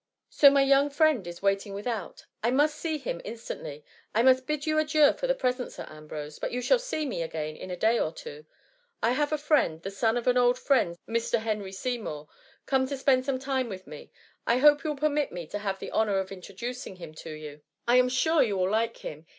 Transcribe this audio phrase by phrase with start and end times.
[0.31, 2.25] So my young friend is waiting without?
[2.41, 3.85] I must see him instantly.
[4.15, 7.21] I must bid you adieu for the present, Sir Ambrose, but you shall see me
[7.21, 8.47] again in a day or two.
[9.03, 11.37] I have a friend, the son of an old friend, Mr.
[11.37, 12.27] Henry Seymour,
[12.65, 14.09] come to spend some time with me,
[14.47, 17.29] I hope you will per mit me to have the honour of introducing him to
[17.29, 19.27] you; I am sure you will like him.